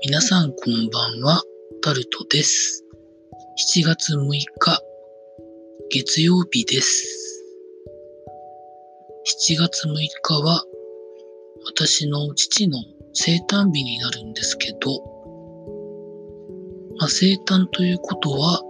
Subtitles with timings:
[0.00, 1.42] 皆さんこんばんは、
[1.82, 2.84] タルトです。
[3.74, 4.80] 7月6日、
[5.90, 7.42] 月曜日です。
[9.50, 10.62] 7月6日は、
[11.66, 12.78] 私の父の
[13.12, 15.02] 生誕日になるんですけど、
[16.98, 18.62] まあ、生誕ということは、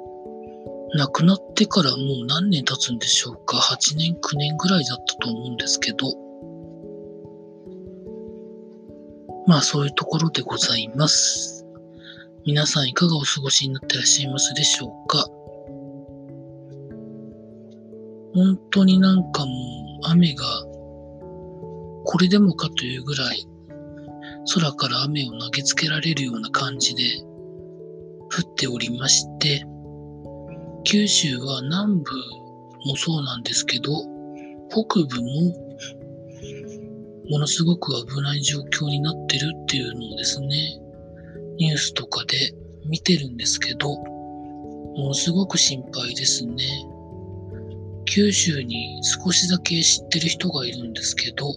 [0.96, 6.27] 亡くなってからもう何年経つんでしょうか ?8 年、9年ぐらいだったと思うんですけど、
[9.48, 11.58] まあそういうところでございます。
[12.48, 15.26] 皆さんいかがお過ごしになってらっしゃいますでしょうか
[18.34, 20.44] 本当になんかもう雨が
[22.04, 23.46] これでもかというぐらい
[24.54, 29.66] 空から雨を投げつけられるような感じで降っておりまして
[30.84, 32.04] 九州は南部
[32.86, 33.92] もそうなんですけど
[34.70, 35.67] 北部も
[37.30, 40.48] ものすごく危ない状況になってるっていうのをですね、
[41.58, 42.54] ニュースとかで
[42.86, 46.64] 見てるんですけど、ものすごく心配ですね。
[48.06, 51.54] 九州に少しだけ知ってる人がいるんですけど、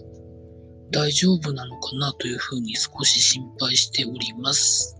[0.90, 4.98] 大丈夫なのかなというふうに少し心配しております。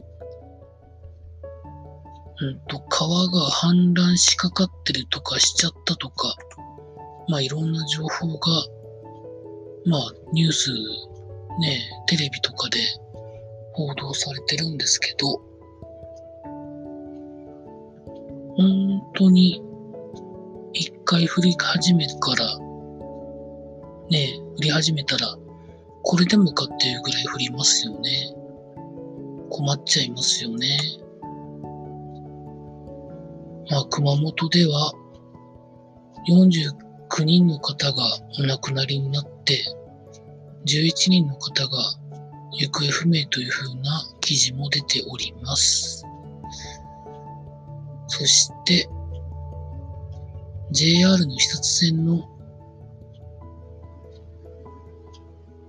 [2.41, 6.35] うんと、川が氾濫しかかってるとかしちゃったとか、
[7.29, 8.67] まあいろんな情報が
[9.85, 10.71] まあ、ニュース、
[11.61, 12.79] ね、テレビとかで
[13.73, 15.41] 報道されてるんですけど、
[18.57, 19.63] 本当に
[20.73, 22.59] 一回降り始めから、
[24.11, 25.37] ね、降り始めたら、
[26.03, 28.35] これでもかっていうぐらい降りますよね。
[29.51, 30.79] 困っちゃいますよね。
[33.71, 34.93] まあ、熊本では、
[36.29, 36.82] 49
[37.13, 38.03] 9人の方が
[38.39, 39.63] お亡くなりになって、
[40.65, 41.79] 11人の方が
[42.59, 46.07] 行方不明というふうな記事も出ております。
[48.07, 48.89] そして、
[50.71, 52.27] JR の視察線の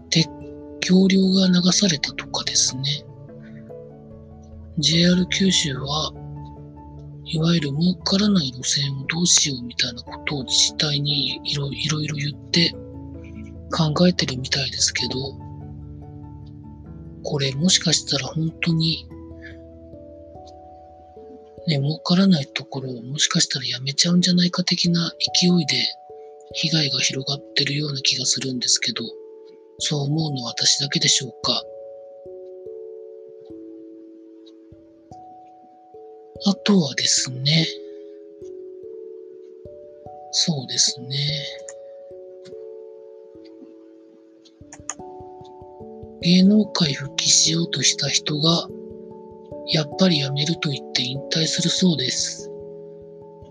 [0.10, 0.30] 鉄
[0.80, 3.06] 橋梁が流されたとかですね。
[4.78, 6.14] JR 九州は
[7.26, 12.72] いわゆる儲からない路線をどうしようみたいなことを自治体にいろいろ言って
[13.72, 15.16] 考えてるみたいですけど、
[17.24, 19.08] これもしかしたら本当に、
[21.68, 25.76] ね、儲からないところをもしかしたらやめちゃうんじゃないか的な勢いで
[26.52, 29.02] 被害が広がってるような気がするんですけど、
[29.80, 31.64] そう思うのは私だけでしょうか？
[36.46, 37.66] あとはですね、
[40.32, 41.18] そうですね。
[46.22, 48.68] 芸能界復帰しようとした人が、
[49.68, 52.50] やっぱり辞めると言って引退するそうです。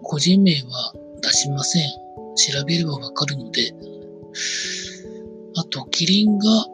[0.03, 1.83] 個人名は出しません。
[2.35, 3.73] 調べればわかるので。
[5.57, 6.67] あと、キリンが、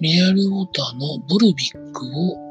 [0.00, 2.45] ミネラルウォーターのボルビックを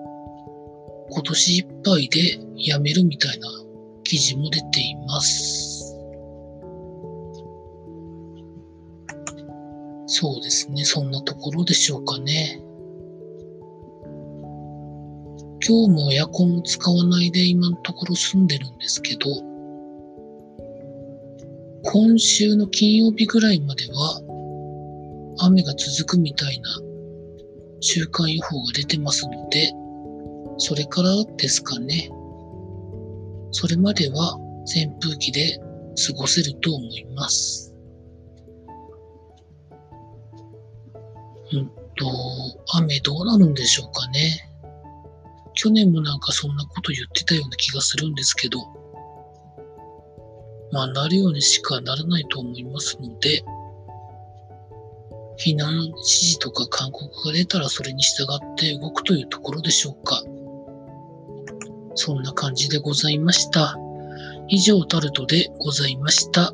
[1.15, 2.19] 今年いっぱいで
[2.57, 3.47] 辞めるみたいな
[4.03, 5.95] 記事も出ています。
[10.07, 10.83] そうですね。
[10.83, 12.61] そんなところでしょうかね。
[15.65, 19.29] 今日もエアコンを使わないで今のところ住んでるんですけど、
[21.83, 24.21] 今週の金曜日ぐらいまでは
[25.39, 26.69] 雨が続くみたいな
[27.79, 29.71] 週間予報が出てますので、
[30.57, 32.09] それからですかね。
[33.51, 35.59] それまでは扇風機で
[36.07, 37.73] 過ごせると思います。
[41.53, 42.05] うんと、
[42.77, 44.51] 雨どうなるんでしょうかね。
[45.53, 48.59] 去年もなんかそんなこと言ってたような気がするんですけど、
[50.72, 53.41] まあなるようにしかならないと思いますので、
[55.37, 60.22] 避難指示とか勧告が出たらそれに従って動くというところでしょうか。
[61.95, 63.75] そんな感じでございました。
[64.47, 66.53] 以上タルトでございました。